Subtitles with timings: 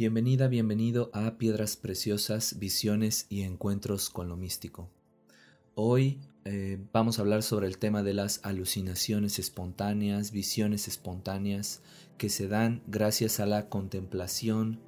[0.00, 4.88] Bienvenida, bienvenido a Piedras Preciosas, Visiones y Encuentros con lo Místico.
[5.74, 11.82] Hoy eh, vamos a hablar sobre el tema de las alucinaciones espontáneas, visiones espontáneas
[12.16, 14.80] que se dan gracias a la contemplación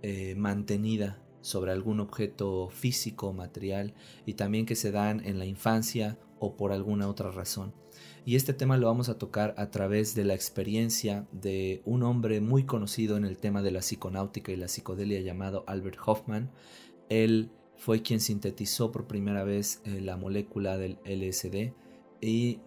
[0.00, 3.94] eh, mantenida sobre algún objeto físico o material
[4.26, 7.72] y también que se dan en la infancia o por alguna otra razón.
[8.24, 12.40] Y este tema lo vamos a tocar a través de la experiencia de un hombre
[12.40, 16.50] muy conocido en el tema de la psiconáutica y la psicodelia llamado Albert Hoffman.
[17.08, 21.74] Él fue quien sintetizó por primera vez eh, la molécula del LSD
[22.20, 22.58] y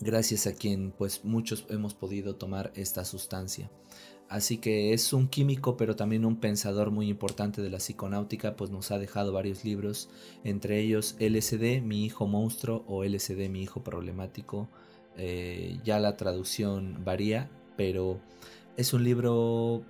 [0.00, 3.70] gracias a quien pues muchos hemos podido tomar esta sustancia.
[4.28, 8.70] Así que es un químico, pero también un pensador muy importante de la psiconáutica, pues
[8.70, 10.10] nos ha dejado varios libros,
[10.44, 14.68] entre ellos LSD, mi hijo monstruo o LSD, mi hijo problemático.
[15.16, 18.20] Eh, ya la traducción varía, pero
[18.76, 19.82] es un libro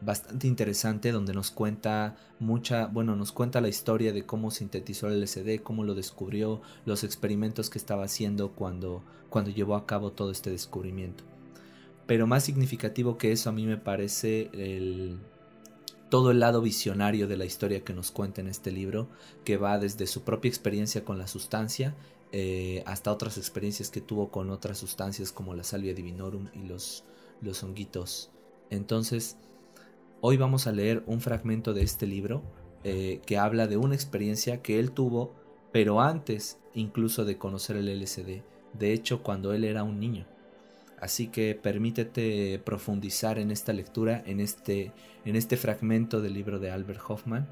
[0.00, 5.20] bastante interesante donde nos cuenta mucha, bueno, nos cuenta la historia de cómo sintetizó el
[5.20, 10.30] LSD, cómo lo descubrió, los experimentos que estaba haciendo cuando, cuando llevó a cabo todo
[10.30, 11.24] este descubrimiento.
[12.10, 15.20] Pero más significativo que eso a mí me parece el,
[16.08, 19.08] todo el lado visionario de la historia que nos cuenta en este libro,
[19.44, 21.94] que va desde su propia experiencia con la sustancia
[22.32, 27.04] eh, hasta otras experiencias que tuvo con otras sustancias como la salvia divinorum y los,
[27.42, 28.32] los honguitos.
[28.70, 29.36] Entonces,
[30.20, 32.42] hoy vamos a leer un fragmento de este libro
[32.82, 35.32] eh, que habla de una experiencia que él tuvo,
[35.70, 40.26] pero antes incluso de conocer el LSD, de hecho cuando él era un niño.
[41.00, 44.92] Así que permítete profundizar en esta lectura, en este,
[45.24, 47.48] en este fragmento del libro de Albert Hoffman.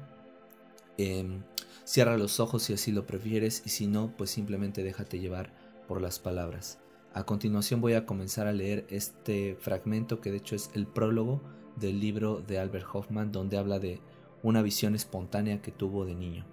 [0.97, 1.41] Em,
[1.83, 5.51] cierra los ojos si así lo prefieres y si no, pues simplemente déjate llevar
[5.87, 6.77] por las palabras.
[7.13, 11.41] A continuación voy a comenzar a leer este fragmento que de hecho es el prólogo
[11.75, 13.99] del libro de Albert Hoffman donde habla de
[14.43, 16.45] una visión espontánea que tuvo de niño.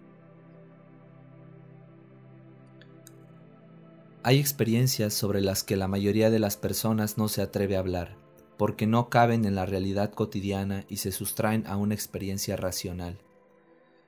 [4.28, 8.16] Hay experiencias sobre las que la mayoría de las personas no se atreve a hablar,
[8.58, 13.20] porque no caben en la realidad cotidiana y se sustraen a una experiencia racional.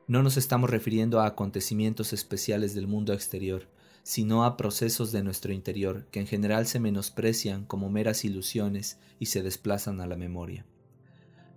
[0.09, 3.69] No nos estamos refiriendo a acontecimientos especiales del mundo exterior,
[4.03, 9.27] sino a procesos de nuestro interior que en general se menosprecian como meras ilusiones y
[9.27, 10.67] se desplazan a la memoria.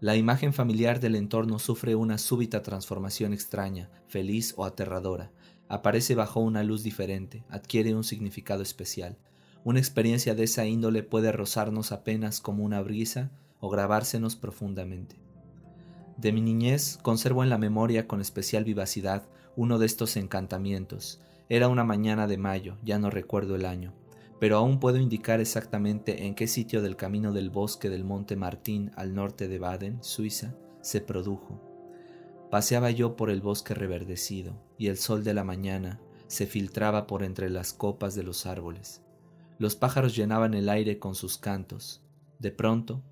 [0.02, 5.31] La imagen familiar del entorno sufre una súbita transformación extraña, feliz o aterradora,
[5.72, 9.18] aparece bajo una luz diferente, adquiere un significado especial.
[9.64, 15.16] Una experiencia de esa índole puede rozarnos apenas como una brisa o grabársenos profundamente.
[16.18, 19.24] De mi niñez conservo en la memoria con especial vivacidad
[19.56, 21.22] uno de estos encantamientos.
[21.48, 23.94] Era una mañana de mayo, ya no recuerdo el año,
[24.42, 28.92] pero aún puedo indicar exactamente en qué sitio del camino del bosque del monte Martín
[28.98, 31.62] al norte de Baden, Suiza, se produjo.
[32.50, 37.22] Paseaba yo por el bosque reverdecido, y el sol de la mañana se filtraba por
[37.22, 39.03] entre las copas de los árboles.
[39.59, 42.02] Los pájaros llenaban el aire con sus cantos.
[42.40, 43.03] De pronto,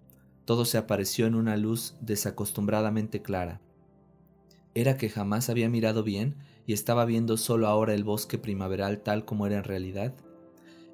[0.46, 3.62] todo se apareció en una luz desacostumbradamente clara.
[4.74, 9.24] ¿Era que jamás había mirado bien y estaba viendo solo ahora el bosque primaveral tal
[9.24, 10.16] como era en realidad?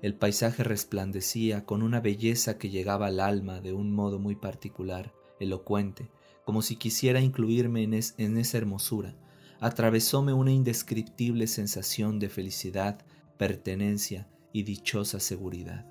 [0.02, 5.14] El paisaje resplandecía con una belleza que llegaba al alma de un modo muy particular,
[5.40, 6.10] elocuente,
[6.44, 9.16] como si quisiera incluirme en, esa hermosura,
[9.60, 13.00] atravesóme una indescriptible sensación de felicidad,
[13.38, 15.86] pertenencia y dichosa seguridad.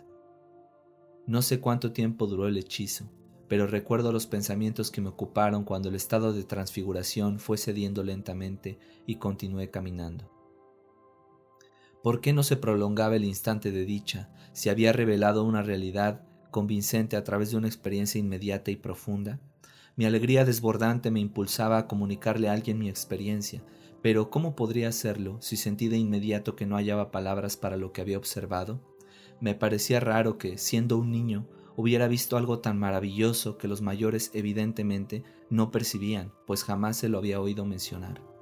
[1.26, 3.10] No sé cuánto tiempo duró el hechizo,
[3.48, 8.78] pero recuerdo los pensamientos que me ocuparon cuando el estado de transfiguración fue cediendo lentamente
[9.06, 10.30] y continué caminando.
[12.02, 17.16] ¿Por qué no se prolongaba el instante de dicha si había revelado una realidad convincente
[17.16, 19.40] a través de una experiencia inmediata y profunda?
[19.96, 23.62] Mi alegría desbordante me impulsaba a comunicarle a alguien mi experiencia,
[24.02, 28.00] pero ¿cómo podría hacerlo si sentí de inmediato que no hallaba palabras para lo que
[28.00, 28.80] había observado?
[29.40, 31.46] Me parecía raro que, siendo un niño,
[31.76, 37.18] hubiera visto algo tan maravilloso que los mayores evidentemente no percibían, pues jamás se lo
[37.18, 38.33] había oído mencionar.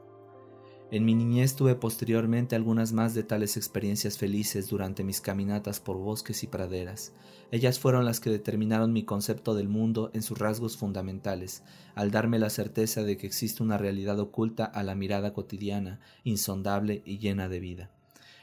[0.92, 5.96] En mi niñez tuve posteriormente algunas más de tales experiencias felices durante mis caminatas por
[5.96, 7.14] bosques y praderas.
[7.50, 11.62] Ellas fueron las que determinaron mi concepto del mundo en sus rasgos fundamentales,
[11.94, 17.00] al darme la certeza de que existe una realidad oculta a la mirada cotidiana, insondable
[17.06, 17.90] y llena de vida.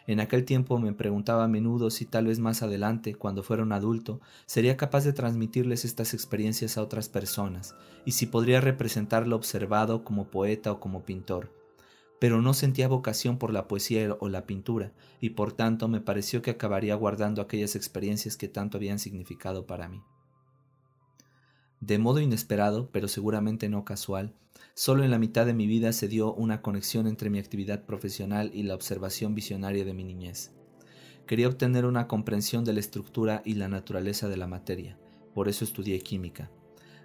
[0.07, 3.73] En aquel tiempo me preguntaba a menudo si tal vez más adelante, cuando fuera un
[3.73, 7.75] adulto, sería capaz de transmitirles estas experiencias a otras personas,
[8.05, 11.58] y si podría representar lo observado como poeta o como pintor
[12.19, 16.41] pero no sentía vocación por la poesía o la pintura, y por tanto me pareció
[16.41, 20.01] que acabaría guardando aquellas experiencias que tanto habían significado para mí.
[21.79, 24.35] De modo inesperado, pero seguramente no casual,
[24.73, 28.51] solo en la mitad de mi vida se dio una conexión entre mi actividad profesional
[28.53, 30.51] y la observación visionaria de mi niñez.
[31.25, 34.97] Quería obtener una comprensión de la estructura y la naturaleza de la materia,
[35.33, 36.51] por eso estudié química.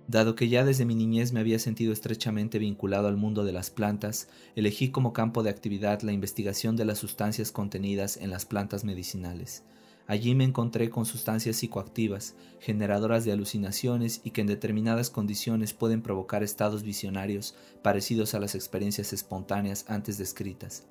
[0.07, 3.71] Dado que ya desde mi niñez me había sentido estrechamente vinculado al mundo de las
[3.71, 8.85] plantas, elegí como campo de actividad la investigación de las sustancias contenidas en las plantas
[8.85, 9.63] medicinales.
[10.07, 16.03] Allí me encontré con sustancias psicoactivas, generadoras de alucinaciones y que en determinadas condiciones pueden
[16.03, 20.85] provocar estados visionarios parecidos a las experiencias espontáneas antes descritas.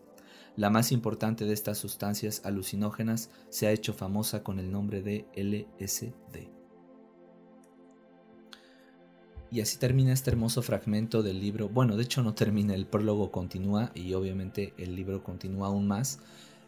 [0.55, 5.25] La más importante de estas sustancias alucinógenas se ha hecho famosa con el nombre de
[5.35, 6.52] LSD.
[9.53, 11.69] Y así termina este hermoso fragmento del libro.
[11.69, 16.17] Bueno, de hecho no termina, el prólogo continúa y obviamente el libro continúa aún más.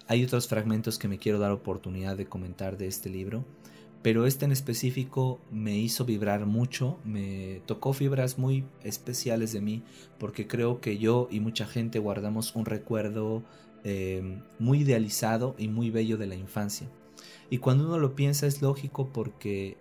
[0.05, 3.43] Hay otros fragmentos que me quiero dar oportunidad de comentar de este libro,
[4.03, 9.81] pero este en específico me hizo vibrar mucho, me tocó fibras muy especiales de mí,
[10.19, 13.41] porque creo que yo y mucha gente guardamos un recuerdo
[13.83, 16.87] eh, muy idealizado y muy bello de la infancia.
[17.49, 19.75] Y cuando uno lo piensa es lógico porque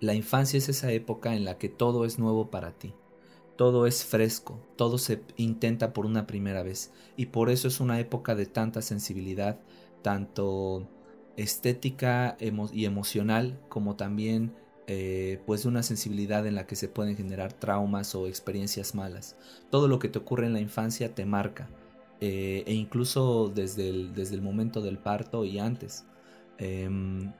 [0.00, 2.94] la infancia es esa época en la que todo es nuevo para ti
[3.56, 7.98] todo es fresco, todo se intenta por una primera vez y por eso es una
[7.98, 9.58] época de tanta sensibilidad,
[10.02, 10.86] tanto
[11.36, 12.36] estética
[12.72, 14.54] y emocional como también
[14.86, 19.36] eh, pues una sensibilidad en la que se pueden generar traumas o experiencias malas.
[19.70, 21.68] Todo lo que te ocurre en la infancia te marca
[22.20, 26.04] eh, e incluso desde el, desde el momento del parto y antes.
[26.58, 27.32] Em,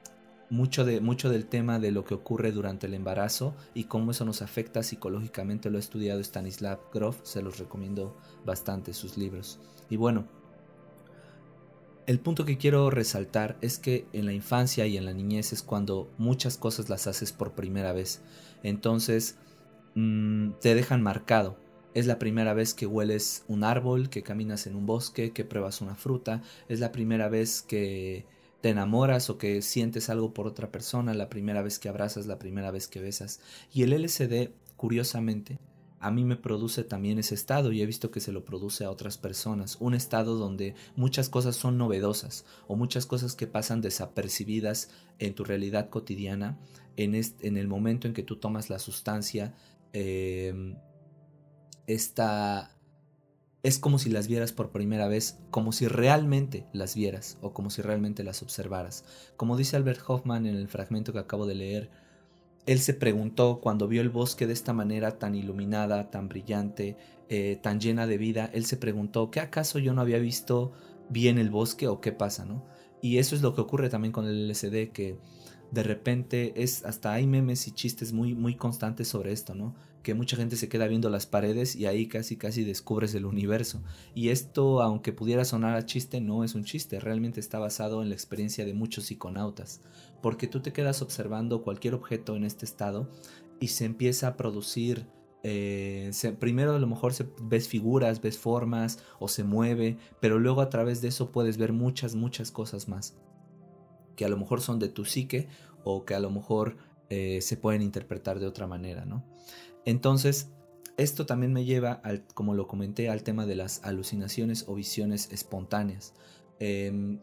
[0.50, 4.24] mucho, de, mucho del tema de lo que ocurre durante el embarazo y cómo eso
[4.24, 9.58] nos afecta psicológicamente lo ha estudiado Stanislav Grof, se los recomiendo bastante sus libros.
[9.90, 10.26] Y bueno,
[12.06, 15.62] el punto que quiero resaltar es que en la infancia y en la niñez es
[15.62, 18.22] cuando muchas cosas las haces por primera vez.
[18.62, 19.36] Entonces
[19.96, 21.58] mm, te dejan marcado.
[21.94, 25.80] Es la primera vez que hueles un árbol, que caminas en un bosque, que pruebas
[25.80, 26.42] una fruta.
[26.68, 28.26] Es la primera vez que
[28.66, 32.40] te enamoras o que sientes algo por otra persona, la primera vez que abrazas, la
[32.40, 33.38] primera vez que besas.
[33.72, 35.60] Y el LCD, curiosamente,
[36.00, 38.90] a mí me produce también ese estado y he visto que se lo produce a
[38.90, 39.76] otras personas.
[39.78, 44.90] Un estado donde muchas cosas son novedosas o muchas cosas que pasan desapercibidas
[45.20, 46.58] en tu realidad cotidiana.
[46.96, 49.54] En, en el momento en que tú tomas la sustancia,
[49.92, 50.74] eh,
[51.86, 52.75] esta
[53.66, 57.68] es como si las vieras por primera vez, como si realmente las vieras o como
[57.68, 59.04] si realmente las observaras.
[59.36, 61.90] Como dice Albert Hoffman en el fragmento que acabo de leer,
[62.66, 66.96] él se preguntó cuando vio el bosque de esta manera tan iluminada, tan brillante,
[67.28, 70.70] eh, tan llena de vida, él se preguntó, ¿qué acaso yo no había visto
[71.08, 72.44] bien el bosque o qué pasa?
[72.44, 72.64] ¿no?
[73.02, 75.18] Y eso es lo que ocurre también con el LSD, que
[75.70, 79.74] de repente es hasta hay memes y chistes muy muy constantes sobre esto, ¿no?
[80.02, 83.82] Que mucha gente se queda viendo las paredes y ahí casi casi descubres el universo.
[84.14, 88.08] Y esto, aunque pudiera sonar a chiste, no es un chiste, realmente está basado en
[88.08, 89.80] la experiencia de muchos psiconautas,
[90.22, 93.10] porque tú te quedas observando cualquier objeto en este estado
[93.60, 95.06] y se empieza a producir
[95.42, 96.10] eh,
[96.40, 100.70] primero a lo mejor se, ves figuras, ves formas o se mueve, pero luego a
[100.70, 103.16] través de eso puedes ver muchas, muchas cosas más
[104.16, 105.48] que a lo mejor son de tu psique
[105.84, 106.76] o que a lo mejor
[107.08, 109.24] eh, se pueden interpretar de otra manera, ¿no?
[109.84, 110.50] Entonces,
[110.96, 115.30] esto también me lleva, al, como lo comenté, al tema de las alucinaciones o visiones
[115.30, 116.14] espontáneas,
[116.58, 117.20] em,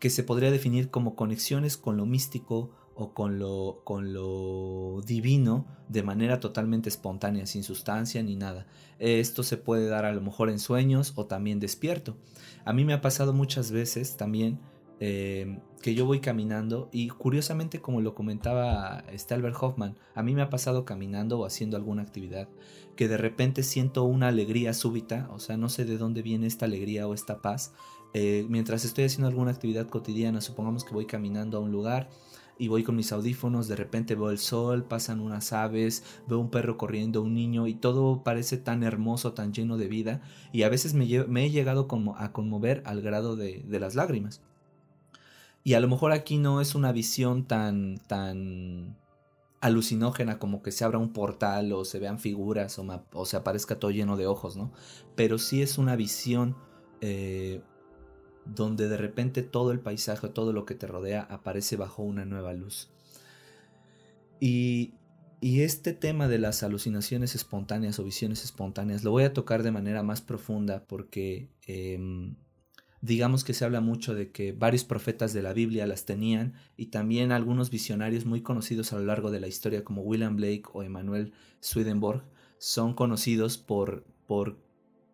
[0.00, 5.66] que se podría definir como conexiones con lo místico o con lo, con lo divino
[5.88, 8.66] de manera totalmente espontánea, sin sustancia ni nada.
[8.98, 12.16] Esto se puede dar a lo mejor en sueños o también despierto.
[12.64, 14.58] A mí me ha pasado muchas veces también
[15.00, 20.42] Em, que yo voy caminando y curiosamente como lo comentaba Stalbert Hoffman, a mí me
[20.42, 22.48] ha pasado caminando o haciendo alguna actividad
[22.96, 26.66] que de repente siento una alegría súbita, o sea, no sé de dónde viene esta
[26.66, 27.72] alegría o esta paz.
[28.14, 32.08] Eh, mientras estoy haciendo alguna actividad cotidiana, supongamos que voy caminando a un lugar
[32.56, 36.50] y voy con mis audífonos, de repente veo el sol, pasan unas aves, veo un
[36.50, 40.22] perro corriendo, un niño y todo parece tan hermoso, tan lleno de vida
[40.52, 44.40] y a veces me, he llegado a conmover al grado de las lágrimas.
[45.64, 48.98] Y a lo mejor aquí no es una visión tan, tan
[49.60, 53.90] alucinógena como que se abra un portal o se vean figuras o, se aparezca todo
[53.90, 54.72] lleno de ojos, ¿no?
[55.16, 56.54] Pero sí es una visión
[57.00, 57.62] eh,
[58.44, 62.52] donde de repente todo el paisaje, todo lo que te rodea aparece bajo una nueva
[62.52, 62.90] luz.
[64.40, 64.92] Y,
[65.40, 69.70] y este tema de las alucinaciones espontáneas o visiones espontáneas lo voy a tocar de
[69.70, 72.36] manera más profunda porque em,
[73.04, 76.86] digamos que se habla mucho de que varios profetas de la Biblia las tenían y
[76.86, 80.82] también algunos visionarios muy conocidos a lo largo de la historia como William Blake o
[80.82, 82.22] Emanuel Swedenborg
[82.56, 84.56] son conocidos por, por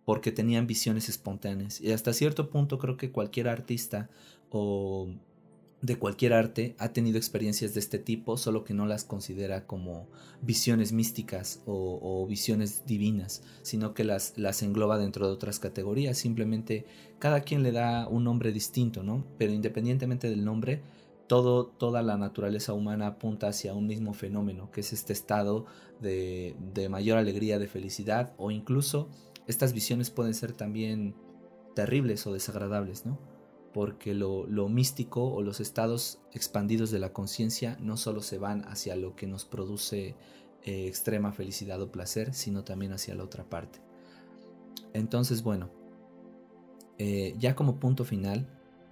[0.05, 1.81] porque tenían visiones espontáneas.
[1.81, 4.09] Y hasta cierto punto creo que cualquier artista
[4.51, 5.09] o
[5.83, 10.09] de cualquier arte ha tenido experiencias de este tipo, solo que no las considera como
[10.43, 16.19] visiones místicas o, visiones divinas, sino que las, las engloba dentro de otras categorías.
[16.19, 16.85] Simplemente
[17.19, 19.25] cada quien le da un nombre distinto, ¿no?
[19.39, 20.83] Pero independientemente del nombre,
[21.27, 25.65] todo, toda la naturaleza humana apunta hacia un mismo fenómeno, que es este estado
[26.01, 29.09] de, de mayor alegría, de felicidad, o incluso
[29.47, 31.15] estas visiones pueden ser también
[31.75, 33.30] terribles o desagradables, ¿no?
[33.73, 38.97] Porque lo, místico o los estados expandidos de la conciencia no solo se van hacia
[38.97, 40.17] lo que nos produce
[40.65, 43.81] eh, extrema felicidad o placer, sino también hacia la otra parte.
[44.93, 45.71] Entonces, bueno,
[46.99, 48.49] eh, ya como punto final,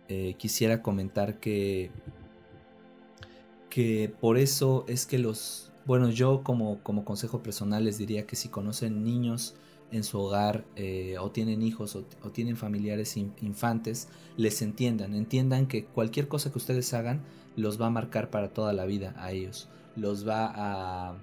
[0.08, 1.90] eh, quisiera comentar que,
[3.68, 8.36] que por eso es que los, bueno, yo como, como consejo personal les diría que
[8.36, 9.56] si conocen niños,
[9.90, 15.84] en su hogar eh, o tienen hijos o, tienen familiares infantes, les entiendan, entiendan que
[15.84, 17.22] cualquier cosa que ustedes hagan
[17.56, 21.16] los va a marcar para toda la vida a ellos, los va a,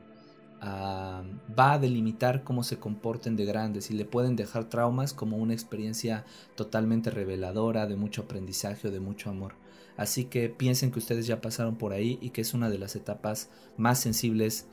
[1.58, 5.54] va a delimitar cómo se comporten de grandes y le pueden dejar traumas como una
[5.54, 9.54] experiencia totalmente reveladora de mucho aprendizaje o de mucho amor.
[9.98, 12.96] Así que piensen que ustedes ya pasaron por ahí y que es una de las
[12.96, 14.68] etapas más sensibles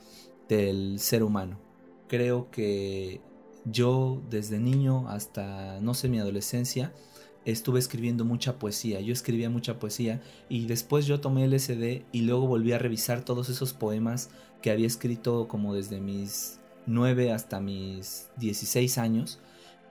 [0.49, 1.59] del ser humano.
[2.07, 3.21] Creo que
[3.65, 6.93] yo desde niño hasta, no sé, mi adolescencia,
[7.45, 9.01] estuve escribiendo mucha poesía.
[9.01, 13.23] Yo escribía mucha poesía y después yo tomé el SD y luego volví a revisar
[13.23, 14.29] todos esos poemas
[14.61, 19.39] que había escrito como desde mis 9 hasta mis 16 años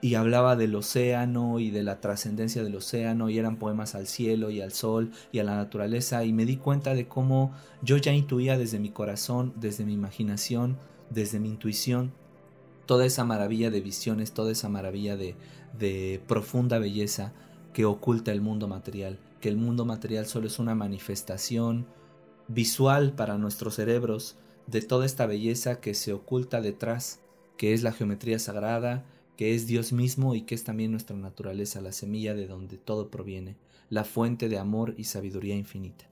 [0.01, 4.49] y hablaba del océano y de la trascendencia del océano y eran poemas al cielo
[4.49, 8.11] y al sol y a la naturaleza y me di cuenta de cómo yo ya
[8.11, 10.77] intuía desde mi corazón, desde mi imaginación,
[11.09, 12.11] desde mi intuición
[12.85, 15.35] toda esa maravilla de visiones, toda esa maravilla de,
[15.77, 17.33] de profunda belleza
[17.73, 21.87] que oculta el mundo material, que el mundo material solo es una manifestación
[22.47, 24.37] visual para nuestros cerebros
[24.67, 27.19] de toda esta belleza que se oculta detrás,
[27.57, 29.05] que es la geometría sagrada,
[29.37, 33.09] que es Dios mismo y que es también nuestra naturaleza, la semilla de donde todo
[33.09, 33.57] proviene,
[33.89, 36.05] la fuente de amor y sabiduría infinita.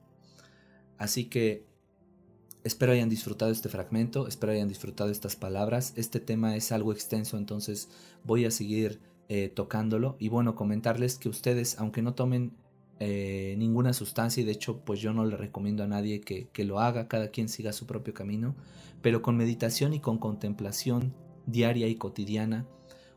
[0.97, 1.65] Así que
[2.63, 5.93] Espero hayan disfrutado este fragmento, espero hayan disfrutado estas palabras.
[5.95, 7.89] Este tema es algo extenso, entonces
[8.23, 8.99] voy a seguir
[9.29, 10.15] eh, tocándolo.
[10.19, 12.51] Y bueno, comentarles que ustedes, aunque no tomen
[12.99, 16.63] eh, ninguna sustancia, y de hecho pues yo no le recomiendo a nadie que, que
[16.63, 18.55] lo haga, cada quien siga su propio camino,
[19.01, 21.15] pero con meditación y con contemplación
[21.47, 22.67] diaria y cotidiana,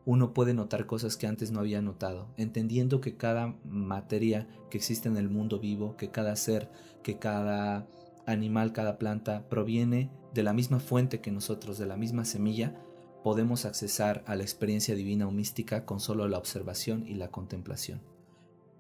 [0.07, 5.09] uno puede notar cosas que antes no había notado, entendiendo que cada materia que existe
[5.09, 6.71] en el mundo vivo, que cada ser,
[7.03, 7.87] que cada
[8.27, 12.75] animal, cada planta proviene de la misma fuente que nosotros, de la misma semilla,
[13.23, 18.03] podemos accesar a la experiencia divina o mística con solo la observación y la contemplación.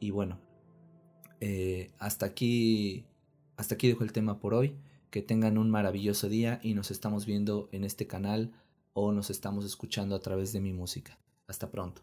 [0.01, 0.39] Y bueno,
[1.41, 3.07] eh, hasta aquí,
[3.57, 4.77] hasta aquí dejo el tema por hoy.
[5.11, 8.53] Que tengan un maravilloso día y nos estamos viendo en este canal
[8.95, 11.21] o nos estamos escuchando a través de mi música.
[11.47, 12.03] Hasta pronto.